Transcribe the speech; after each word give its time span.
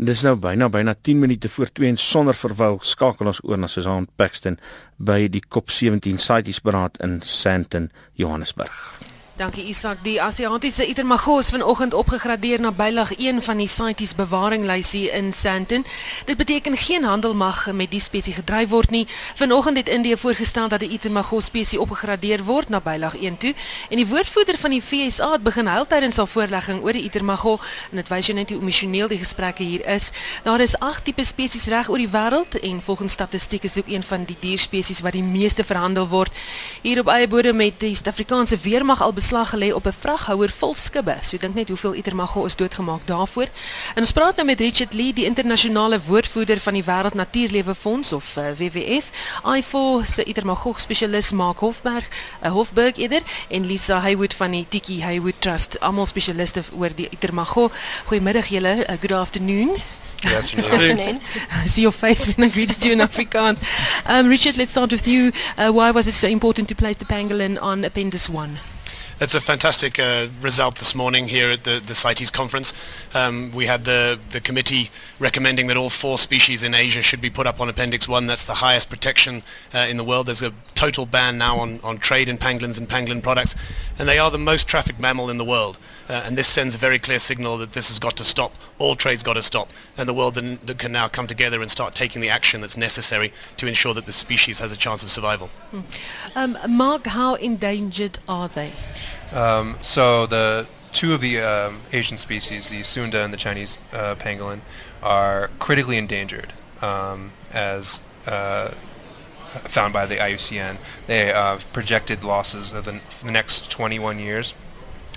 Dis 0.00 0.22
nou 0.24 0.32
byna 0.40 0.70
byna 0.72 0.94
10 0.94 1.18
minute 1.20 1.48
voor 1.52 1.68
2 1.76 1.88
en 1.88 1.98
sonder 2.00 2.34
verwou 2.34 2.78
skakel 2.80 3.28
ons 3.28 3.40
oor 3.44 3.58
na 3.60 3.68
Susan 3.68 4.06
Paxton 4.16 4.56
by 4.96 5.26
die 5.28 5.42
COP17 5.44 6.16
CITES 6.16 6.62
beraad 6.64 6.96
in 7.04 7.18
Sandton, 7.20 7.90
Johannesburg. 8.16 8.72
Dankie 9.40 9.64
Isak. 9.64 10.04
Die 10.04 10.20
Asiatiese 10.20 10.84
Itermagos 10.84 11.48
vanoggend 11.48 11.94
opgegradeer 11.94 12.60
na 12.60 12.72
bylag 12.72 13.14
1 13.16 13.42
van 13.42 13.56
die 13.56 13.68
CITES 13.68 14.12
bewaringlysie 14.14 15.08
in 15.16 15.32
Sandton. 15.32 15.86
Dit 16.24 16.36
beteken 16.36 16.76
geen 16.76 17.04
handel 17.04 17.34
mag 17.34 17.72
met 17.72 17.90
die 17.90 18.00
spesies 18.00 18.34
gedryf 18.36 18.68
word 18.68 18.90
nie. 18.90 19.06
Vanoggend 19.34 19.76
het 19.76 19.88
Indië 19.88 20.16
voorgestel 20.16 20.68
dat 20.68 20.80
die 20.80 20.88
Itermagos 20.88 21.44
spesies 21.44 21.80
opgegradeer 21.80 22.44
word 22.44 22.68
na 22.68 22.80
bylag 22.80 23.16
1 23.16 23.38
toe. 23.38 23.54
En 23.88 23.96
die 23.96 24.06
woordvoerder 24.06 24.58
van 24.58 24.70
die 24.70 24.82
FSA 24.82 25.30
het 25.32 25.42
begin 25.42 25.66
huil 25.66 25.86
tydens 25.86 26.16
haar 26.16 26.28
voorlegging 26.28 26.82
oor 26.84 26.92
die 26.92 27.02
Itermago 27.08 27.56
en 27.90 27.96
dit 27.96 28.12
wys 28.12 28.26
jou 28.26 28.36
net 28.36 28.52
hoe 28.52 28.60
emosioneel 28.60 29.08
die 29.08 29.18
gesprekke 29.24 29.62
hier 29.62 29.86
is. 29.88 30.10
Daar 30.44 30.60
is 30.60 30.76
8 30.78 31.04
tipe 31.04 31.24
spesies 31.24 31.64
reg 31.72 31.88
oor 31.88 32.02
die 32.04 32.12
wêreld 32.12 32.60
en 32.60 32.84
volgens 32.84 33.16
statistiek 33.16 33.64
is 33.64 33.78
ook 33.78 33.88
een 33.88 34.04
van 34.04 34.28
die 34.28 34.36
dierspesies 34.40 35.00
wat 35.00 35.16
die 35.16 35.24
meeste 35.24 35.64
verhandel 35.64 36.08
word. 36.12 36.36
Hier 36.82 37.00
op 37.00 37.08
eie 37.08 37.28
bodem 37.28 37.56
met 37.56 37.80
die 37.80 37.94
Suid-Afrikaanse 37.94 38.60
weermag 38.68 39.00
al 39.00 39.16
beslag 39.30 39.50
gelê 39.50 39.72
op 39.72 39.86
'n 39.86 39.92
vraghouer 39.92 40.50
vol 40.58 40.74
skibbe. 40.74 41.16
So 41.22 41.36
dink 41.38 41.54
net 41.54 41.68
hoeveel 41.68 41.94
Itermago 41.94 42.44
is 42.44 42.56
doodgemaak 42.56 43.06
daarvoor. 43.06 43.48
En 43.94 44.00
ons 44.02 44.12
praat 44.12 44.36
nou 44.36 44.46
met 44.46 44.60
Richard 44.60 44.92
Lee, 44.92 45.12
die 45.12 45.24
internasionale 45.24 46.00
woordvoerder 46.06 46.60
van 46.60 46.72
die 46.72 46.84
Wêreld 46.84 47.14
Natuurlewe 47.14 47.74
Fonds 47.74 48.12
of 48.12 48.36
uh, 48.36 48.44
WWF. 48.58 49.10
I4 49.44 50.06
se 50.06 50.24
Itermago 50.24 50.74
spesialis 50.76 51.30
Mark 51.30 51.58
Hofberg, 51.58 52.08
uh, 52.42 52.50
Hofberg 52.50 52.96
eerder 52.96 53.22
en 53.48 53.66
Lisa 53.66 54.00
Haywood 54.00 54.34
van 54.34 54.50
die 54.50 54.66
Tiki 54.68 55.02
Haywood 55.02 55.34
Trust, 55.38 55.80
almal 55.80 56.06
spesialiste 56.06 56.62
oor 56.72 56.90
die 56.94 57.08
Itermago. 57.10 57.70
Goeiemiddag 58.04 58.46
julle. 58.46 58.86
Uh, 58.88 58.94
good 59.00 59.12
afternoon. 59.12 59.70
Good 60.22 60.34
afternoon. 60.34 61.20
I 61.62 61.66
see 61.66 61.82
your 61.82 61.92
face 61.92 62.26
when 62.26 62.48
I 62.48 62.52
greeted 62.52 62.84
you 62.84 62.92
in 62.92 62.98
Afrikaans. 62.98 63.62
Um, 64.06 64.28
Richard, 64.28 64.56
let's 64.56 64.70
start 64.70 64.90
with 64.90 65.06
you. 65.06 65.32
Uh, 65.56 65.70
why 65.70 65.90
was 65.90 66.06
it 66.06 66.14
so 66.14 66.28
important 66.28 66.68
to 66.68 66.74
place 66.74 66.96
the 66.96 67.04
pangolin 67.04 67.62
on 67.62 67.84
Appendix 67.84 68.28
1? 68.28 68.58
It's 69.20 69.34
a 69.34 69.40
fantastic 69.40 69.98
uh, 69.98 70.28
result 70.40 70.78
this 70.78 70.94
morning 70.94 71.28
here 71.28 71.50
at 71.50 71.64
the, 71.64 71.82
the 71.86 71.94
CITES 71.94 72.30
conference. 72.30 72.72
Um, 73.12 73.52
we 73.52 73.66
had 73.66 73.84
the, 73.84 74.18
the 74.30 74.40
committee 74.40 74.90
recommending 75.18 75.66
that 75.66 75.76
all 75.76 75.90
four 75.90 76.16
species 76.16 76.62
in 76.62 76.72
Asia 76.72 77.02
should 77.02 77.20
be 77.20 77.28
put 77.28 77.46
up 77.46 77.60
on 77.60 77.68
Appendix 77.68 78.08
1. 78.08 78.26
That's 78.26 78.46
the 78.46 78.54
highest 78.54 78.88
protection 78.88 79.42
uh, 79.74 79.80
in 79.80 79.98
the 79.98 80.04
world. 80.04 80.24
There's 80.24 80.40
a 80.40 80.54
total 80.74 81.04
ban 81.04 81.36
now 81.36 81.58
on, 81.58 81.80
on 81.82 81.98
trade 81.98 82.30
in 82.30 82.38
pangolins 82.38 82.78
and 82.78 82.88
pangolin 82.88 83.22
products, 83.22 83.54
and 83.98 84.08
they 84.08 84.18
are 84.18 84.30
the 84.30 84.38
most 84.38 84.66
trafficked 84.66 84.98
mammal 84.98 85.28
in 85.28 85.36
the 85.36 85.44
world. 85.44 85.76
Uh, 86.08 86.22
and 86.24 86.38
this 86.38 86.48
sends 86.48 86.74
a 86.74 86.78
very 86.78 86.98
clear 86.98 87.18
signal 87.18 87.58
that 87.58 87.74
this 87.74 87.88
has 87.88 87.98
got 87.98 88.16
to 88.16 88.24
stop. 88.24 88.54
All 88.78 88.96
trade's 88.96 89.22
got 89.22 89.34
to 89.34 89.42
stop, 89.42 89.70
and 89.98 90.08
the 90.08 90.14
world 90.14 90.36
can 90.78 90.92
now 90.92 91.08
come 91.08 91.26
together 91.26 91.60
and 91.60 91.70
start 91.70 91.94
taking 91.94 92.22
the 92.22 92.30
action 92.30 92.62
that's 92.62 92.78
necessary 92.78 93.34
to 93.58 93.66
ensure 93.66 93.92
that 93.92 94.06
the 94.06 94.14
species 94.14 94.60
has 94.60 94.72
a 94.72 94.76
chance 94.78 95.02
of 95.02 95.10
survival. 95.10 95.48
Hmm. 95.72 95.80
Um, 96.34 96.58
Mark, 96.66 97.06
how 97.06 97.34
endangered 97.34 98.18
are 98.26 98.48
they? 98.48 98.72
Um, 99.32 99.78
so 99.80 100.26
the 100.26 100.66
two 100.92 101.14
of 101.14 101.20
the 101.20 101.40
um, 101.40 101.82
Asian 101.92 102.18
species, 102.18 102.68
the 102.68 102.82
Sunda 102.82 103.22
and 103.22 103.32
the 103.32 103.36
Chinese 103.38 103.78
uh, 103.92 104.14
pangolin, 104.16 104.60
are 105.02 105.50
critically 105.58 105.96
endangered 105.96 106.52
um, 106.82 107.32
as 107.52 108.00
uh, 108.26 108.72
found 109.64 109.92
by 109.92 110.06
the 110.06 110.16
IUCN. 110.16 110.78
They 111.06 111.26
have 111.26 111.60
uh, 111.60 111.64
projected 111.72 112.24
losses 112.24 112.72
of 112.72 112.84
the, 112.84 113.00
the, 113.22 113.30
next 113.30 113.70
21 113.70 114.18
years 114.18 114.54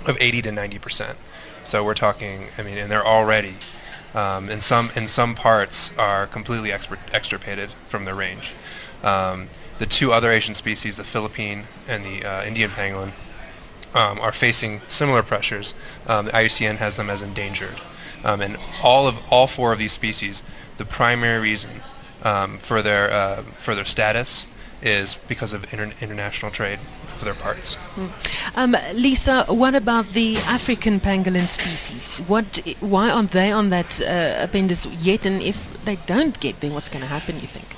of 0.06 0.16
80 0.20 0.42
to 0.42 0.52
90 0.52 0.78
percent. 0.78 1.18
So 1.64 1.84
we're 1.84 1.94
talking, 1.94 2.48
I 2.58 2.62
mean, 2.62 2.78
and 2.78 2.90
they're 2.90 3.06
already 3.06 3.56
um, 4.14 4.48
in 4.48 4.60
some 4.60 4.90
in 4.94 5.08
some 5.08 5.34
parts 5.34 5.92
are 5.98 6.26
completely 6.26 6.72
extirpated 6.72 7.70
from 7.88 8.04
their 8.04 8.14
range. 8.14 8.52
Um, 9.02 9.48
the 9.78 9.86
two 9.86 10.12
other 10.12 10.30
Asian 10.30 10.54
species, 10.54 10.96
the 10.96 11.04
Philippine 11.04 11.64
and 11.88 12.04
the 12.04 12.24
uh, 12.24 12.44
Indian 12.44 12.70
pangolin, 12.70 13.12
um, 13.94 14.20
are 14.20 14.32
facing 14.32 14.80
similar 14.88 15.22
pressures. 15.22 15.74
Um, 16.06 16.26
the 16.26 16.32
IUCN 16.32 16.76
has 16.76 16.96
them 16.96 17.10
as 17.10 17.22
endangered, 17.22 17.80
um, 18.24 18.40
and 18.40 18.58
all 18.82 19.06
of 19.06 19.18
all 19.30 19.46
four 19.46 19.72
of 19.72 19.78
these 19.78 19.92
species, 19.92 20.42
the 20.76 20.84
primary 20.84 21.40
reason 21.40 21.82
um, 22.22 22.58
for 22.58 22.82
their 22.82 23.10
uh, 23.10 23.42
for 23.60 23.74
their 23.74 23.84
status 23.84 24.46
is 24.82 25.16
because 25.28 25.52
of 25.52 25.72
inter- 25.72 25.92
international 26.00 26.50
trade 26.50 26.78
for 27.18 27.24
their 27.24 27.34
parts. 27.34 27.76
Mm. 27.96 28.10
Um, 28.54 28.76
Lisa, 28.94 29.44
what 29.48 29.74
about 29.74 30.12
the 30.12 30.36
African 30.38 31.00
pangolin 31.00 31.48
species? 31.48 32.18
What, 32.26 32.60
why 32.80 33.10
aren't 33.10 33.30
they 33.30 33.50
on 33.50 33.70
that 33.70 34.00
uh, 34.02 34.42
appendix 34.42 34.86
yet? 34.86 35.24
And 35.24 35.42
if 35.42 35.66
they 35.84 35.96
don't 36.06 36.38
get 36.40 36.60
there, 36.60 36.70
what's 36.70 36.88
going 36.88 37.02
to 37.02 37.08
happen? 37.08 37.36
You 37.40 37.46
think? 37.46 37.68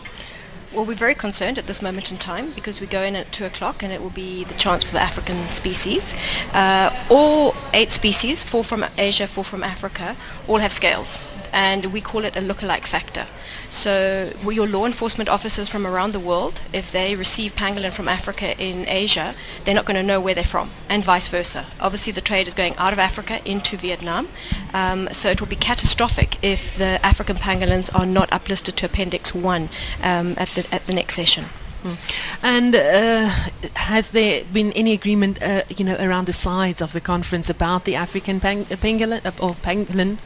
Well, 0.73 0.85
we're 0.85 0.95
very 0.95 1.15
concerned 1.15 1.59
at 1.59 1.67
this 1.67 1.81
moment 1.81 2.11
in 2.11 2.19
time 2.19 2.51
because 2.51 2.81
we 2.81 2.87
go 2.87 3.03
in 3.03 3.15
at 3.15 3.31
2 3.33 3.45
o'clock 3.45 3.83
and 3.83 3.93
it 3.93 4.03
will 4.03 4.11
be 4.11 4.45
the 4.45 4.55
chance 4.55 4.83
for 4.83 4.93
the 4.93 5.01
African 5.01 5.51
species. 5.53 6.15
Uh, 6.53 6.91
all 7.09 7.55
eight 7.73 7.93
species, 7.93 8.43
four 8.43 8.65
from 8.65 8.85
Asia, 8.99 9.27
four 9.27 9.45
from 9.45 9.63
Africa, 9.63 10.17
all 10.49 10.59
have 10.59 10.73
scales 10.73 11.17
and 11.57 11.87
we 11.87 12.03
call 12.03 12.23
it 12.23 12.37
a 12.37 12.41
look-alike 12.43 12.87
factor. 12.87 13.27
So 13.71 14.31
your 14.45 14.69
law 14.69 14.85
enforcement 14.85 15.31
officers 15.31 15.71
from 15.71 15.87
around 15.87 16.13
the 16.13 16.21
world, 16.21 16.61
if 16.75 16.93
they 16.93 17.17
receive 17.17 17.57
pangolin 17.57 17.93
from 17.93 18.09
Africa 18.09 18.57
in 18.59 18.87
Asia, 18.87 19.35
they're 19.65 19.75
not 19.75 19.87
going 19.87 19.97
to 19.97 20.03
know 20.03 20.21
where 20.21 20.35
they're 20.35 20.45
from, 20.45 20.71
and 20.91 21.03
vice 21.03 21.29
versa. 21.29 21.65
Obviously, 21.81 22.13
the 22.13 22.21
trade 22.21 22.47
is 22.47 22.53
going 22.53 22.77
out 22.77 22.93
of 22.93 22.99
Africa 22.99 23.41
into 23.51 23.79
Vietnam, 23.79 24.29
um, 24.75 25.09
so 25.13 25.31
it 25.31 25.41
will 25.41 25.49
be 25.49 25.57
catastrophic 25.57 26.37
if 26.45 26.77
the 26.77 27.05
African 27.05 27.37
pangolins 27.37 27.89
are 27.99 28.07
not 28.07 28.31
uplisted 28.31 28.75
to 28.77 28.87
Appendix 28.87 29.35
1 29.35 29.71
um, 30.03 30.35
at, 30.37 30.49
the, 30.51 30.75
at 30.75 30.87
the 30.87 30.93
next 30.93 31.15
session. 31.15 31.47
Hmm. 31.83 31.95
And 32.43 32.77
uh, 32.77 33.29
has 33.75 34.11
there 34.11 34.45
been 34.45 34.73
any 34.73 34.93
agreement, 34.93 35.43
uh, 35.43 35.63
you 35.75 35.87
know, 35.87 35.97
around 35.99 36.27
the 36.27 36.35
sides 36.35 36.83
of 36.83 36.93
the 36.93 37.01
conference 37.01 37.49
about 37.49 37.87
the 37.87 37.95
African 37.95 38.41
pang- 38.41 38.67
pangolin 38.67 39.25
uh, 39.25 39.33
or 39.41 39.55
pangolin 39.55 40.19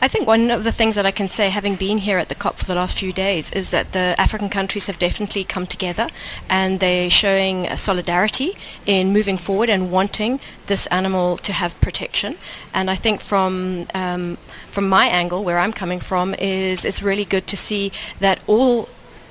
I 0.00 0.08
think 0.08 0.26
one 0.26 0.50
of 0.50 0.64
the 0.64 0.72
things 0.72 0.94
that 0.94 1.06
I 1.06 1.10
can 1.10 1.28
say, 1.28 1.50
having 1.50 1.76
been 1.76 1.98
here 1.98 2.18
at 2.18 2.28
the 2.28 2.34
COP 2.34 2.58
for 2.58 2.64
the 2.64 2.74
last 2.74 2.98
few 2.98 3.12
days, 3.12 3.50
is 3.52 3.70
that 3.70 3.92
the 3.92 4.14
African 4.18 4.48
countries 4.48 4.86
have 4.86 4.98
definitely 4.98 5.44
come 5.44 5.66
together 5.66 6.08
and 6.48 6.80
they're 6.80 7.10
showing 7.10 7.74
solidarity 7.76 8.56
in 8.86 9.12
moving 9.12 9.38
forward 9.38 9.70
and 9.70 9.90
wanting 9.90 10.40
this 10.66 10.86
animal 10.88 11.38
to 11.38 11.52
have 11.52 11.80
protection. 11.80 12.36
And 12.74 12.90
I 12.90 12.96
think 12.96 13.20
from 13.20 13.86
um, 13.94 14.38
from 14.70 14.88
my 14.88 15.06
angle, 15.06 15.44
where 15.44 15.58
I'm 15.58 15.72
coming 15.72 16.00
from, 16.00 16.34
is 16.34 16.84
it's 16.84 17.02
really 17.02 17.24
good 17.24 17.46
to 17.46 17.56
see 17.56 17.92
that 18.20 18.40
all 18.46 18.88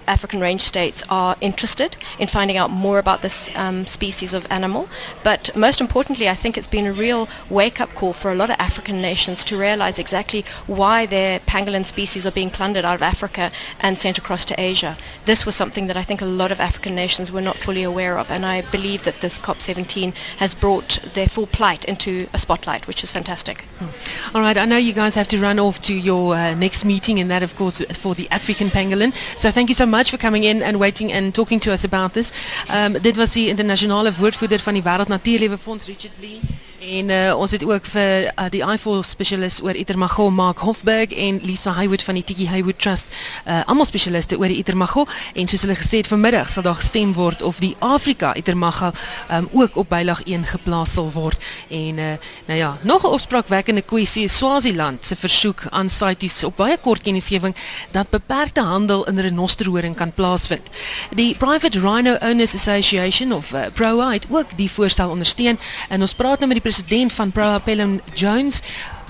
African 0.07 0.39
range 0.39 0.61
states 0.61 1.03
are 1.09 1.35
interested 1.41 1.95
in 2.19 2.27
finding 2.27 2.57
out 2.57 2.69
more 2.69 2.99
about 2.99 3.21
this 3.21 3.49
um, 3.55 3.85
species 3.85 4.33
of 4.33 4.45
animal. 4.49 4.87
But 5.23 5.55
most 5.55 5.81
importantly, 5.81 6.29
I 6.29 6.35
think 6.35 6.57
it's 6.57 6.67
been 6.67 6.85
a 6.85 6.93
real 6.93 7.27
wake-up 7.49 7.93
call 7.95 8.13
for 8.13 8.31
a 8.31 8.35
lot 8.35 8.49
of 8.49 8.57
African 8.59 9.01
nations 9.01 9.43
to 9.45 9.57
realize 9.57 9.99
exactly 9.99 10.45
why 10.67 11.05
their 11.05 11.39
pangolin 11.41 11.85
species 11.85 12.25
are 12.25 12.31
being 12.31 12.49
plundered 12.49 12.85
out 12.85 12.95
of 12.95 13.01
Africa 13.01 13.51
and 13.79 13.97
sent 13.97 14.17
across 14.17 14.45
to 14.45 14.59
Asia. 14.59 14.97
This 15.25 15.45
was 15.45 15.55
something 15.55 15.87
that 15.87 15.97
I 15.97 16.03
think 16.03 16.21
a 16.21 16.25
lot 16.25 16.51
of 16.51 16.59
African 16.59 16.95
nations 16.95 17.31
were 17.31 17.41
not 17.41 17.57
fully 17.57 17.83
aware 17.83 18.17
of, 18.17 18.29
and 18.29 18.45
I 18.45 18.61
believe 18.61 19.03
that 19.03 19.21
this 19.21 19.39
COP17 19.39 20.13
has 20.37 20.53
brought 20.53 20.99
their 21.13 21.27
full 21.27 21.47
plight 21.47 21.85
into 21.85 22.27
a 22.33 22.39
spotlight, 22.39 22.87
which 22.87 23.03
is 23.03 23.11
fantastic. 23.11 23.61
Hmm. 23.79 24.35
All 24.35 24.41
right, 24.41 24.57
I 24.57 24.65
know 24.65 24.77
you 24.77 24.93
guys 24.93 25.15
have 25.15 25.27
to 25.29 25.39
run 25.39 25.59
off 25.59 25.81
to 25.81 25.93
your 25.93 26.35
uh, 26.35 26.55
next 26.55 26.85
meeting, 26.85 27.19
and 27.19 27.29
that, 27.31 27.43
of 27.43 27.55
course, 27.55 27.81
for 27.97 28.15
the 28.15 28.29
African 28.31 28.69
pangolin. 28.69 29.13
So 29.37 29.51
thank 29.51 29.69
you 29.69 29.75
so 29.75 29.85
much 29.85 29.94
much 29.95 30.09
for 30.09 30.17
coming 30.17 30.43
in 30.43 30.61
and 30.61 30.77
waiting 30.77 31.11
and 31.13 31.33
talking 31.33 31.59
to 31.61 31.71
us 31.71 31.83
about 31.83 32.13
this. 32.13 32.31
Um, 32.69 33.01
dit 33.01 33.15
was 33.15 33.31
die 33.31 33.47
internasionale 33.47 34.13
woordvoerder 34.13 34.59
van 34.59 34.73
die 34.73 34.83
Wêreld 34.83 35.07
Natuurlewe 35.07 35.57
Fonds 35.57 35.85
Richard 35.85 36.13
Lee. 36.19 36.39
En 36.79 37.09
uh, 37.09 37.37
ons 37.37 37.51
het 37.51 37.63
ook 37.63 37.85
vir 37.87 38.25
uh, 38.27 38.45
die 38.51 38.59
I4 38.59 39.05
spesialis 39.07 39.61
oor 39.63 39.77
Itermago 39.79 40.27
Mark 40.29 40.59
Hofberg 40.59 41.13
en 41.15 41.39
Lisa 41.43 41.71
Haywood 41.71 42.03
van 42.03 42.17
die 42.19 42.23
Tiki 42.23 42.47
Haywood 42.47 42.79
Trust. 42.79 43.13
Uh, 43.47 43.61
Almal 43.65 43.87
spesialiste 43.87 44.35
oor 44.37 44.51
die 44.51 44.57
Itermago 44.59 45.05
en 45.33 45.47
soos 45.47 45.63
hulle 45.63 45.77
gesê 45.79 46.01
het 46.03 46.09
vanmiddag 46.11 46.49
sal 46.51 46.65
daar 46.67 46.75
gestem 46.75 47.13
word 47.15 47.41
of 47.41 47.61
die 47.63 47.75
Afrika 47.79 48.33
Itermago 48.35 48.91
um, 49.31 49.47
ook 49.53 49.77
op 49.79 49.89
bylag 49.89 50.23
1 50.27 50.43
geplaas 50.51 50.97
sal 50.97 51.07
word. 51.15 51.39
En 51.69 51.97
uh, 51.97 52.09
nou 52.47 52.59
ja, 52.59 52.77
nog 52.81 53.03
'n 53.03 53.15
opspraakwekkende 53.15 53.81
kwessie 53.81 54.23
is 54.23 54.37
Swaziland 54.37 55.05
se 55.05 55.15
versoek 55.15 55.63
aan 55.69 55.89
CITES 55.89 56.43
op 56.43 56.55
baie 56.55 56.77
kort 56.77 57.01
kennisgewing 57.01 57.55
dat 57.91 58.09
beperkte 58.09 58.61
handel 58.61 59.07
in 59.07 59.19
renosterhoring 59.19 59.95
kan 59.95 60.13
plaasvind. 60.13 60.69
Die 61.15 61.35
Private 61.35 61.79
Rhino 61.79 62.13
Owners 62.13 62.55
Association 62.55 63.31
of 63.31 63.53
uh, 63.53 63.59
PROA 63.73 64.11
het 64.11 64.27
ook 64.29 64.57
die 64.57 64.71
voorstel 64.71 65.09
ondersteun 65.09 65.59
en 65.89 66.01
ons 66.01 66.13
praat 66.13 66.37
nou 66.37 66.47
met 66.47 66.55
die 66.55 66.64
president 66.65 67.13
van 67.13 67.31
Proa 67.31 67.59
Pelham 67.59 67.99
Jones. 68.13 68.61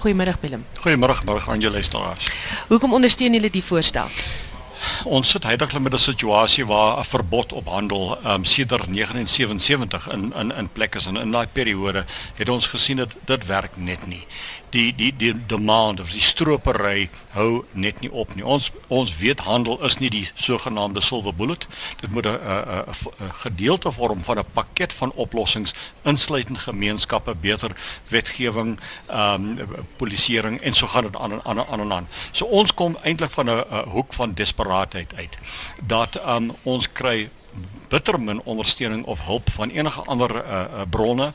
Goeiemôre 0.03 0.35
Pelham. 0.41 0.65
Goeiemôre 0.83 1.23
môre 1.23 1.39
aan 1.47 1.61
julle 1.63 1.79
luisteraars. 1.79 2.27
Hoekom 2.67 2.91
ondersteun 2.97 3.37
julle 3.37 3.47
die 3.49 3.63
voorstel? 3.63 4.11
Ons 5.03 5.29
sit 5.29 5.43
heidaglik 5.43 5.81
met 5.81 5.93
'n 5.93 5.97
situasie 5.97 6.65
waar 6.65 6.99
'n 6.99 7.03
verbod 7.03 7.53
op 7.53 7.67
handel 7.67 8.17
ehm 8.17 8.33
um, 8.33 8.43
sedert 8.45 8.87
1977 8.87 10.09
in 10.09 10.33
in 10.33 10.51
in 10.51 10.69
plek 10.69 10.95
is 10.95 11.05
en 11.05 11.15
in 11.17 11.31
daai 11.31 11.47
periode 11.47 12.05
het 12.35 12.49
ons 12.49 12.67
gesien 12.67 12.97
dat 12.97 13.15
dit 13.25 13.45
werk 13.45 13.77
net 13.77 14.07
nie. 14.07 14.25
Die 14.69 14.95
die 14.95 15.15
die 15.17 15.45
demand 15.45 15.99
of 15.99 16.11
die 16.11 16.21
stropery 16.21 17.09
hou 17.29 17.65
net 17.71 17.99
nie 17.99 18.11
op 18.11 18.35
nie. 18.35 18.45
Ons 18.45 18.71
ons 18.87 19.17
weet 19.17 19.39
handel 19.39 19.83
is 19.83 19.97
nie 19.97 20.09
die 20.09 20.29
sogenaamde 20.33 21.01
silver 21.01 21.35
bullet. 21.35 21.67
Dit 22.01 22.11
moet 22.11 22.25
'n 22.25 22.29
'n 22.29 22.83
'n 23.19 23.31
gedeelte 23.33 23.91
vorm 23.91 24.23
van 24.23 24.37
'n 24.37 24.51
pakket 24.53 24.93
van 24.93 25.11
oplossings 25.11 25.73
insluitend 26.03 26.57
gemeenskappe, 26.57 27.35
beter 27.35 27.71
wetgewing, 28.07 28.79
ehm 29.07 29.59
um, 29.59 29.85
polisieering 29.97 30.61
en 30.61 30.73
so 30.73 30.87
gaan 30.87 31.03
dit 31.03 31.15
aan 31.15 31.45
aan 31.45 31.65
aan 31.65 31.79
en 31.79 31.93
aan. 31.93 32.07
So 32.31 32.45
ons 32.45 32.73
kom 32.73 32.97
eintlik 33.03 33.31
van 33.31 33.49
'n 33.49 33.89
hoek 33.89 34.13
van 34.13 34.33
desperaatheid 34.85 35.13
uit 35.15 35.37
dat 35.87 36.27
um, 36.27 36.55
ons 36.63 36.91
kry 36.91 37.29
bitter 37.89 38.19
min 38.19 38.41
ondersteuning 38.43 39.05
of 39.05 39.21
hulp 39.21 39.49
van 39.51 39.69
enige 39.69 40.01
ander 40.01 40.35
uh, 40.35 40.61
uh, 40.61 40.81
bronne. 40.89 41.33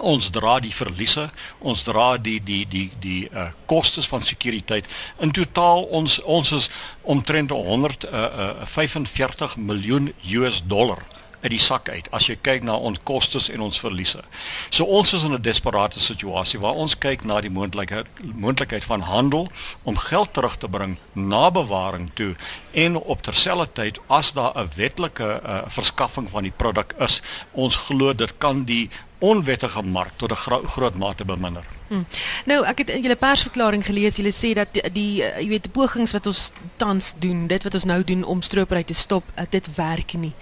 Ons 0.00 0.30
dra 0.30 0.58
die 0.60 0.72
verliese 0.72 1.30
ons 1.58 1.82
dra 1.84 2.16
die 2.16 2.40
die 2.42 2.66
die 2.66 2.90
die 3.00 3.28
uh, 3.30 3.50
kostes 3.66 4.08
van 4.08 4.22
sekuriteit. 4.22 4.86
In 5.20 5.30
totaal 5.30 5.84
ons 5.84 6.20
ons 6.22 6.52
is 6.52 6.70
omtrent 7.02 7.50
145 7.50 8.08
uh, 8.08 9.56
uh, 9.56 9.56
miljoen 9.56 10.12
US 10.38 10.62
dollar 10.64 11.04
uit 11.42 11.50
die 11.50 11.60
sak 11.60 11.88
uit 11.88 12.08
as 12.14 12.26
jy 12.30 12.36
kyk 12.42 12.62
na 12.62 12.76
ons 12.76 13.00
kostes 13.04 13.48
en 13.50 13.60
ons 13.60 13.80
verliese. 13.80 14.22
So 14.70 14.84
ons 14.84 15.12
is 15.12 15.24
in 15.24 15.34
'n 15.34 15.42
desperate 15.42 16.00
situasie 16.00 16.60
waar 16.60 16.74
ons 16.74 16.98
kyk 16.98 17.24
na 17.24 17.40
die 17.40 17.50
moontlikheid 17.50 18.06
moontlikheid 18.34 18.84
van 18.84 19.00
handel 19.00 19.50
om 19.82 19.96
geld 19.96 20.32
terug 20.32 20.56
te 20.56 20.68
bring 20.68 20.96
na 21.12 21.50
bewaring 21.50 22.10
toe 22.14 22.34
en 22.72 22.96
op 22.96 23.22
terselfdertyd 23.22 23.98
as 24.08 24.32
daar 24.32 24.52
'n 24.54 24.70
wetlike 24.76 25.40
uh, 25.44 25.62
verskaffing 25.66 26.30
van 26.30 26.42
die 26.42 26.56
produk 26.56 26.94
is, 26.98 27.22
ons 27.52 27.76
glo 27.76 28.14
dit 28.14 28.38
kan 28.38 28.64
die 28.64 28.90
onwettige 29.22 29.82
mark 29.82 30.16
tot 30.16 30.30
'n 30.30 30.36
gro 30.44 30.62
groot 30.66 30.96
mate 30.98 31.24
beminder. 31.24 31.64
Hmm. 31.88 32.06
Nou, 32.44 32.64
ek 32.64 32.78
het 32.78 32.90
in 32.90 33.02
julle 33.02 33.16
persverklaring 33.16 33.84
gelees, 33.84 34.16
julle 34.16 34.32
sê 34.32 34.52
dat 34.54 34.68
die, 34.72 34.90
die 34.92 35.22
jy 35.22 35.48
weet 35.48 35.72
pogings 35.72 36.12
wat 36.12 36.26
ons 36.26 36.50
tans 36.76 37.14
doen, 37.18 37.46
dit 37.46 37.62
wat 37.62 37.74
ons 37.74 37.84
nou 37.84 38.04
doen 38.04 38.24
om 38.24 38.42
stropery 38.42 38.82
te 38.84 38.94
stop, 38.94 39.24
uh, 39.36 39.44
dit 39.50 39.74
werk 39.74 40.12
nie. 40.12 40.34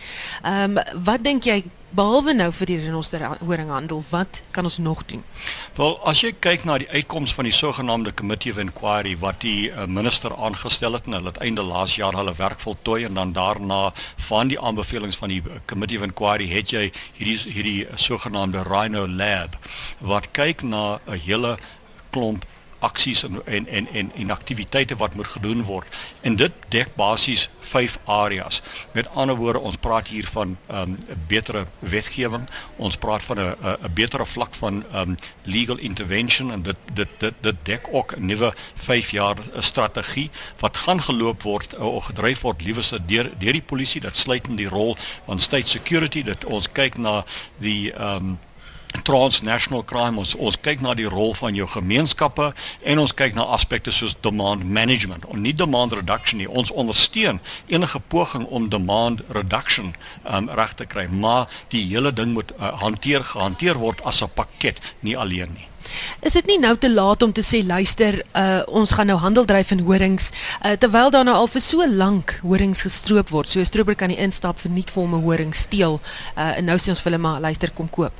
Ehm 0.42 0.78
um, 0.78 1.02
wat 1.04 1.24
dink 1.24 1.44
jy 1.44 1.64
behalwe 1.96 2.34
nou 2.34 2.48
vir 2.54 2.70
die 2.70 2.78
renosterhoringhandel, 2.84 4.02
wat 4.10 4.40
kan 4.54 4.64
ons 4.68 4.78
nog 4.78 5.02
doen? 5.10 5.24
Wel, 5.76 5.96
as 6.06 6.22
jy 6.22 6.30
kyk 6.46 6.64
na 6.68 6.78
die 6.82 6.88
uitkoms 6.90 7.34
van 7.34 7.48
die 7.48 7.54
sogenaamde 7.54 8.12
committee 8.14 8.52
of 8.54 8.60
inquiry 8.62 9.16
wat 9.22 9.40
die 9.44 9.70
uh, 9.70 9.86
minister 9.90 10.34
aangestel 10.36 10.98
het 10.98 11.08
en 11.10 11.18
hulle 11.18 11.32
het 11.32 11.42
einde 11.42 11.64
laas 11.66 11.96
jaar 11.98 12.16
hulle 12.18 12.34
werk 12.38 12.62
voltooi 12.62 13.04
en 13.08 13.18
dan 13.18 13.34
daarna 13.36 13.80
van 14.28 14.52
die 14.52 14.60
aanbevelings 14.60 15.18
van 15.18 15.34
die 15.34 15.42
committee 15.66 15.98
of 15.98 16.06
inquiry 16.06 16.46
het 16.52 16.70
jy 16.74 16.86
hierdie 17.18 17.38
hierdie 17.50 17.86
sogenaamde 17.98 18.62
Rhino 18.68 19.06
Lab 19.08 19.58
wat 20.00 20.30
kyk 20.36 20.62
na 20.62 21.00
'n 21.06 21.18
hele 21.26 21.58
klomp 22.10 22.46
aksies 22.80 23.22
en 23.22 23.40
en 23.46 23.66
en 23.68 23.88
en, 23.92 24.12
en 24.14 24.30
aktiwiteite 24.30 24.96
wat 24.96 25.14
moet 25.14 25.26
gedoen 25.26 25.62
word. 25.62 25.86
En 26.20 26.36
dit 26.36 26.52
dek 26.68 26.94
basies 26.96 27.48
vyf 27.60 27.98
areas. 28.04 28.62
Met 28.92 29.08
ander 29.14 29.36
woorde, 29.36 29.58
ons 29.58 29.76
praat 29.76 30.08
hier 30.08 30.26
van 30.26 30.56
ehm, 30.66 30.90
'n 30.90 31.06
um, 31.08 31.18
betere 31.28 31.66
wetgewing, 31.78 32.48
ons 32.76 32.96
praat 32.96 33.22
van 33.22 33.38
'n 33.40 33.54
'n 33.82 33.92
betere 33.94 34.26
vlak 34.26 34.54
van 34.54 34.84
um, 34.94 35.16
legal 35.42 35.76
intervention 35.76 36.52
en 36.52 36.62
dit 36.62 36.76
dit 36.92 37.08
dit 37.18 37.34
dit 37.40 37.56
dek 37.62 37.88
ook 37.90 38.16
'n 38.16 38.24
nuwe 38.24 38.54
5 38.74 39.10
jaar 39.10 39.36
strategie 39.58 40.30
wat 40.58 40.76
gaan 40.76 41.02
geloop 41.02 41.42
word 41.42 41.74
eh, 41.74 41.94
of 41.94 42.04
gedryf 42.04 42.40
word 42.40 42.62
liewes 42.62 42.92
deur 43.06 43.30
deur 43.38 43.52
die 43.52 43.62
polisie. 43.62 44.00
Dit 44.00 44.16
sluit 44.16 44.48
in 44.48 44.56
die 44.56 44.68
rol 44.68 44.96
van 45.24 45.38
state 45.38 45.68
security 45.68 46.22
dat 46.22 46.44
ons 46.44 46.72
kyk 46.72 46.96
na 46.96 47.24
die 47.58 47.92
ehm 47.92 48.16
um, 48.16 48.38
transnational 49.02 49.84
crime. 49.84 50.18
Ons 50.18 50.34
ons 50.34 50.58
kyk 50.60 50.80
na 50.84 50.94
die 50.94 51.08
rol 51.08 51.34
van 51.38 51.54
jou 51.54 51.68
gemeenskappe 51.68 52.50
en 52.82 53.02
ons 53.02 53.14
kyk 53.14 53.34
na 53.38 53.46
aspekte 53.56 53.94
soos 53.94 54.16
demand 54.26 54.64
management. 54.64 55.26
En 55.30 55.42
nie 55.42 55.54
demand 55.54 55.92
reduction 55.96 56.42
nie. 56.42 56.48
Ons 56.48 56.70
ondersteun 56.70 57.40
enige 57.66 58.00
poging 58.08 58.46
om 58.46 58.68
demand 58.68 59.24
reduction 59.28 59.94
um, 60.26 60.50
reg 60.50 60.74
te 60.74 60.86
kry. 60.86 61.06
Maar 61.06 61.48
die 61.74 61.84
hele 61.86 62.12
ding 62.12 62.34
moet 62.34 62.54
uh, 62.58 62.74
hanteer 62.82 63.24
gehanteer 63.24 63.78
word 63.78 64.04
as 64.04 64.22
'n 64.22 64.32
pakket 64.34 64.80
nie 65.00 65.16
alleen 65.16 65.52
nie 65.54 65.69
Is 66.22 66.32
dit 66.32 66.46
nie 66.46 66.58
nou 66.58 66.76
te 66.76 66.90
laat 66.90 67.22
om 67.22 67.32
te 67.32 67.42
sê 67.42 67.62
luister, 67.66 68.22
uh, 68.36 68.62
ons 68.66 68.92
gaan 68.92 69.06
nou 69.06 69.18
handel 69.18 69.44
dryf 69.44 69.72
in 69.74 69.84
horings 69.86 70.30
uh, 70.30 70.72
terwyl 70.80 71.10
daar 71.10 71.24
nou 71.24 71.36
al 71.36 71.48
vir 71.48 71.64
so 71.64 71.86
lank 71.86 72.38
horings 72.42 72.82
gestroop 72.86 73.30
word. 73.30 73.48
So 73.48 73.60
'n 73.60 73.66
stroper 73.66 73.94
kan 73.94 74.08
nie 74.08 74.18
instap 74.18 74.60
vir 74.60 74.70
nie 74.70 74.84
vir 74.94 75.04
'n 75.04 75.22
horing 75.22 75.54
steel 75.54 76.00
uh, 76.36 76.56
en 76.58 76.64
nou 76.64 76.76
sê 76.76 76.88
ons 76.88 77.00
vir 77.00 77.12
hulle 77.12 77.22
maar 77.22 77.40
luister 77.40 77.70
kom 77.70 77.88
koop. 77.88 78.12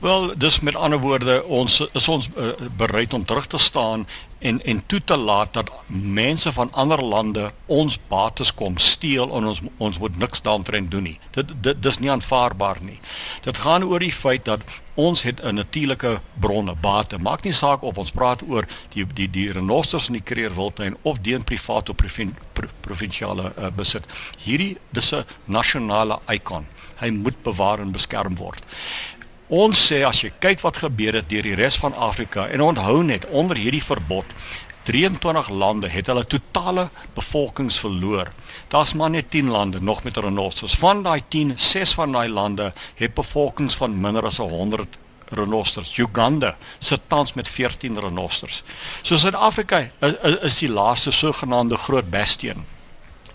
Wel, 0.00 0.36
dis 0.36 0.60
met 0.60 0.76
ander 0.76 0.98
woorde, 0.98 1.44
ons 1.44 1.80
is 1.92 2.08
ons 2.08 2.28
uh, 2.36 2.52
bereid 2.76 3.14
om 3.14 3.24
terug 3.24 3.46
te 3.46 3.58
staan 3.58 4.06
en 4.42 4.60
en 4.64 4.82
toe 4.86 5.00
te 5.04 5.16
laat 5.16 5.52
dat 5.54 5.70
mense 5.86 6.52
van 6.52 6.72
ander 6.72 7.02
lande 7.02 7.50
ons 7.66 7.98
bates 8.08 8.54
kom 8.54 8.78
steel 8.78 9.30
en 9.36 9.46
ons 9.46 9.60
ons 9.76 9.98
moet 9.98 10.16
niks 10.18 10.42
daaroor 10.42 10.88
doen 10.88 11.02
nie. 11.02 11.18
Dit 11.30 11.52
dit 11.62 11.82
dis 11.82 11.98
nie 11.98 12.10
aanvaarbaar 12.10 12.78
nie. 12.82 12.98
Dit 13.42 13.58
gaan 13.64 13.84
oor 13.84 14.02
die 14.02 14.12
feit 14.12 14.44
dat 14.44 14.60
ons 14.94 15.22
het 15.22 15.40
'n 15.40 15.54
natuurlike 15.54 16.20
bronne 16.40 16.74
bate. 16.74 17.18
Maak 17.18 17.44
nie 17.44 17.52
saak 17.52 17.82
of 17.82 17.98
ons 17.98 18.10
praat 18.10 18.42
oor 18.48 18.66
die 18.94 19.06
die 19.14 19.30
die 19.30 19.52
renosters 19.52 20.08
in 20.08 20.12
die 20.12 20.22
Kreer 20.22 20.54
Wildtuin 20.54 20.96
of 21.02 21.18
die 21.18 21.34
in 21.34 21.44
privaat 21.44 21.88
of 21.88 21.96
provin, 21.96 22.36
pro, 22.52 22.66
provinsiale 22.80 23.52
uh, 23.58 23.70
besit. 23.70 24.04
Hierdie 24.38 24.76
dis 24.90 25.12
'n 25.14 25.24
nasionale 25.44 26.18
ikon. 26.28 26.66
Hy 27.00 27.10
moet 27.10 27.42
bewaar 27.42 27.80
en 27.80 27.92
beskerm 27.92 28.36
word. 28.36 28.62
Ons 29.48 29.80
sê 29.88 30.02
as 30.06 30.22
jy 30.22 30.30
kyk 30.40 30.60
wat 30.62 30.76
gebeur 30.84 31.14
het 31.18 31.28
deur 31.30 31.42
die 31.42 31.56
res 31.58 31.76
van 31.82 31.94
Afrika 31.94 32.46
en 32.48 32.62
onthou 32.62 33.02
net 33.02 33.26
onder 33.26 33.56
hierdie 33.56 33.82
verbod 33.82 34.24
23 34.86 35.48
lande 35.48 35.88
het 35.88 36.08
hulle 36.10 36.24
totale 36.26 36.88
bevolkings 37.14 37.78
verloor. 37.78 38.32
Daar's 38.68 38.94
maar 38.94 39.10
net 39.10 39.30
10 39.30 39.48
lande 39.50 39.82
nog 39.82 40.02
met 40.02 40.16
renosters. 40.16 40.74
Van 40.74 41.02
daai 41.02 41.22
10, 41.28 41.52
6 41.56 41.94
van 41.94 42.12
daai 42.12 42.28
lande 42.28 42.72
het 42.94 43.14
bevolkings 43.14 43.74
van 43.74 44.00
minder 44.00 44.26
as 44.26 44.36
100 44.36 44.98
renosters. 45.30 45.96
Uganda 45.96 46.56
sit 46.78 47.00
tans 47.06 47.32
met 47.32 47.48
14 47.48 48.00
renosters. 48.00 48.62
So 49.02 49.16
Suid-Afrika 49.16 49.88
is, 50.00 50.14
is 50.42 50.58
die 50.58 50.70
laaste 50.70 51.10
sogenaamde 51.10 51.76
groot 51.76 52.10
bastion. 52.10 52.66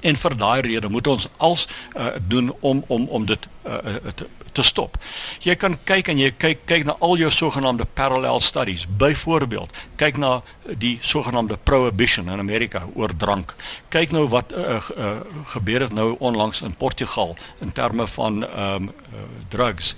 En 0.07 0.19
vir 0.23 0.37
daai 0.39 0.61
rede 0.69 0.89
moet 0.89 1.07
ons 1.07 1.27
als 1.37 1.67
uh, 1.67 2.15
doen 2.31 2.53
om 2.59 2.83
om 2.87 3.07
om 3.19 3.25
dit 3.25 3.47
uh, 3.67 3.95
te 4.15 4.27
te 4.57 4.65
stop. 4.65 4.97
Jy 5.45 5.55
kan 5.61 5.77
kyk 5.87 6.11
en 6.11 6.21
jy 6.21 6.31
kyk 6.41 6.65
kyk 6.69 6.87
na 6.87 6.95
al 7.05 7.17
jou 7.21 7.29
sogenaamde 7.33 7.85
parallel 7.97 8.41
studies. 8.43 8.87
Byvoorbeeld, 8.99 9.73
kyk 10.01 10.17
na 10.21 10.39
die 10.81 10.95
sogenaamde 11.05 11.59
prohibition 11.69 12.31
in 12.33 12.41
Amerika 12.41 12.83
oor 12.97 13.13
drank. 13.21 13.53
Kyk 13.93 14.15
nou 14.15 14.25
wat 14.33 14.55
uh, 14.57 14.79
uh, 14.97 15.13
gebeur 15.53 15.85
het 15.87 15.93
nou 15.95 16.09
onlangs 16.19 16.63
in 16.65 16.75
Portugal 16.75 17.35
in 17.61 17.73
terme 17.77 18.07
van 18.17 18.43
ehm 18.47 18.89
um, 18.89 18.91
uh, 19.13 19.25
drugs 19.49 19.93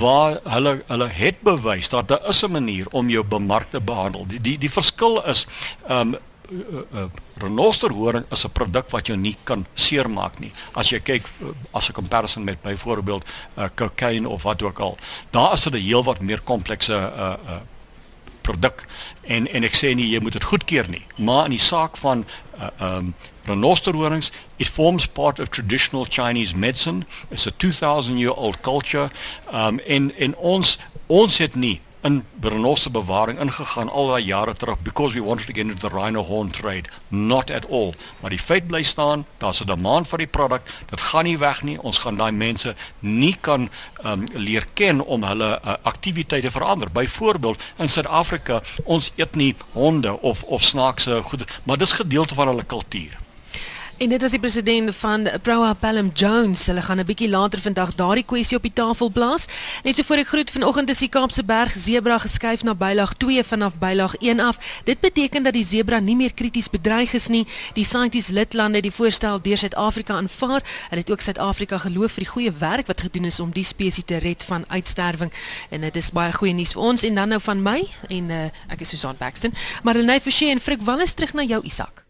waar 0.00 0.38
hulle 0.48 0.78
hulle 0.88 1.06
het 1.12 1.42
bewys 1.44 1.90
dat 1.92 2.08
daar 2.08 2.24
is 2.28 2.42
'n 2.42 2.50
manier 2.50 2.86
om 2.90 3.10
jou 3.10 3.24
bemarkte 3.24 3.80
behandel. 3.80 4.26
Die 4.26 4.40
die 4.40 4.58
die 4.58 4.70
verskil 4.70 5.22
is 5.24 5.46
ehm 5.88 6.14
um, 6.14 6.16
uh, 6.50 6.82
uh, 6.94 7.04
renosterhoring 7.34 8.24
is 8.30 8.44
'n 8.44 8.52
produk 8.52 8.90
wat 8.90 9.06
jou 9.06 9.16
nie 9.16 9.36
kan 9.44 9.66
seermaak 9.74 10.38
nie. 10.38 10.52
As 10.72 10.90
jy 10.90 11.00
kyk 11.00 11.26
uh, 11.42 11.48
as 11.72 11.88
'n 11.88 11.92
comparison 11.92 12.44
met 12.44 12.62
byvoorbeeld 12.62 13.24
uh, 13.58 13.64
cocaine 13.74 14.28
of 14.28 14.42
wat 14.42 14.62
ook 14.62 14.78
al, 14.78 14.98
daar 15.30 15.52
is 15.52 15.62
dit 15.62 15.72
'n 15.72 15.86
heel 15.86 16.04
wat 16.04 16.20
meer 16.20 16.40
komplekse 16.40 16.94
uh, 16.94 17.34
uh, 17.48 17.60
produk 18.40 18.84
en 19.22 19.48
en 19.52 19.64
ek 19.64 19.74
sê 19.76 19.94
nie 19.94 20.08
jy 20.08 20.20
moet 20.20 20.32
dit 20.32 20.44
goedkeur 20.44 20.88
nie, 20.88 21.04
maar 21.16 21.44
in 21.44 21.50
die 21.50 21.66
saak 21.66 21.96
van 21.96 22.24
uh, 22.58 22.96
um 22.96 23.14
renosterhorings, 23.48 24.30
it 24.58 24.68
forms 24.68 25.06
part 25.06 25.40
of 25.40 25.50
traditional 25.50 26.04
Chinese 26.04 26.54
medicine. 26.54 27.06
It's 27.30 27.46
a 27.46 27.50
2000 27.50 28.18
year 28.18 28.34
old 28.34 28.60
culture. 28.60 29.10
Um 29.52 29.80
en 29.86 30.12
en 30.16 30.36
ons 30.36 30.78
ons 31.06 31.38
het 31.38 31.54
nie 31.54 31.80
in 32.02 32.24
renoster 32.40 32.90
bewaring 32.90 33.38
ingegaan 33.38 33.90
al 33.90 34.06
daai 34.12 34.24
jare 34.24 34.54
terug 34.54 34.82
because 34.82 35.14
we 35.14 35.20
wanted 35.20 35.46
to 35.46 35.52
get 35.52 35.66
into 35.66 35.88
the 35.88 35.94
rhino 35.94 36.22
horn 36.22 36.50
trade. 36.50 36.88
Not 37.08 37.50
at 37.50 37.66
all. 37.66 37.94
Maar 38.20 38.30
die 38.30 38.38
feit 38.38 38.66
bly 38.66 38.82
staan 38.82 39.26
daar's 39.38 39.60
'n 39.60 39.66
demand 39.66 40.08
vir 40.08 40.18
die 40.18 40.26
produk 40.26 40.62
dit 40.90 41.00
gaan 41.00 41.24
nie 41.24 41.38
weg 41.38 41.62
nie. 41.62 41.78
Ons 41.82 41.98
gaan 41.98 42.16
daai 42.16 42.32
mense 42.32 42.74
nie 43.00 43.36
kan 43.40 43.70
um, 44.04 44.26
leer 44.32 44.66
ken 44.74 45.00
om 45.00 45.22
hulle 45.22 45.60
uh, 45.64 45.74
aktiwiteite 45.82 46.50
verander. 46.50 46.90
Byvoorbeeld 46.90 47.62
in 47.76 47.88
Suid-Afrika 47.88 48.62
ons 48.84 49.12
eet 49.16 49.34
nie 49.34 49.54
honde 49.72 50.20
of 50.20 50.42
of 50.42 50.62
snaakse 50.62 51.22
goed 51.22 51.44
maar 51.64 51.78
dis 51.78 51.92
gedeelte 51.92 52.34
van 52.34 52.46
hulle 52.46 52.64
kultuur 52.64 53.27
En 53.98 54.08
dit 54.08 54.20
was 54.20 54.30
die 54.30 54.38
president 54.40 54.94
van 54.94 55.28
Proa 55.42 55.72
Pelham 55.74 56.10
Jones. 56.14 56.66
Hulle 56.66 56.82
gaan 56.82 56.98
'n 56.98 57.04
bietjie 57.06 57.28
later 57.28 57.60
vandag 57.60 57.94
daardie 57.94 58.24
kwessie 58.24 58.56
op 58.56 58.62
die 58.62 58.72
tafel 58.72 59.10
plaas. 59.10 59.46
Net 59.82 59.96
so 59.96 60.02
voor 60.02 60.16
ek 60.16 60.26
groet 60.26 60.50
vanoggend 60.50 60.88
is 60.88 60.98
die 60.98 61.08
Kaapse 61.08 61.44
Berg 61.44 61.76
Zebra 61.76 62.18
geskuif 62.18 62.62
na 62.62 62.74
Bylaag 62.74 63.12
2 63.14 63.44
vanaf 63.44 63.74
Bylaag 63.78 64.14
1 64.14 64.40
af. 64.40 64.58
Dit 64.84 65.00
beteken 65.00 65.42
dat 65.42 65.52
die 65.52 65.64
zebra 65.64 65.98
nie 65.98 66.16
meer 66.16 66.34
krities 66.34 66.70
bedreig 66.70 67.12
is 67.12 67.26
nie. 67.26 67.46
Die 67.74 67.84
CITES 67.84 68.28
lidlande 68.28 68.74
het 68.74 68.82
die 68.82 68.92
voorstel 68.92 69.42
deur 69.42 69.58
Suid-Afrika 69.58 70.14
aanvaar. 70.14 70.62
Hulle 70.88 71.00
het 71.00 71.10
ook 71.10 71.20
Suid-Afrika 71.20 71.78
geloof 71.78 72.12
vir 72.12 72.22
die 72.24 72.32
goeie 72.32 72.52
werk 72.52 72.86
wat 72.86 73.00
gedoen 73.00 73.24
is 73.24 73.40
om 73.40 73.50
die 73.50 73.64
spesies 73.64 74.04
te 74.04 74.16
red 74.16 74.44
van 74.44 74.64
uitsterwing. 74.68 75.32
En 75.70 75.80
dit 75.80 75.96
is 75.96 76.10
baie 76.10 76.32
goeie 76.32 76.54
nuus 76.54 76.72
vir 76.72 76.82
ons 76.82 77.02
en 77.02 77.14
dan 77.14 77.28
nou 77.28 77.40
van 77.40 77.62
my 77.62 77.88
en 78.08 78.30
uh, 78.30 78.44
ek 78.68 78.80
is 78.80 78.88
Susan 78.88 79.16
Baxton. 79.18 79.54
Maar 79.82 79.96
Renée 79.96 80.20
Forsie 80.20 80.50
en 80.50 80.60
Frik 80.60 80.82
Wallis 80.82 81.12
terug 81.12 81.32
na 81.32 81.42
jou 81.42 81.62
Isak. 81.62 82.07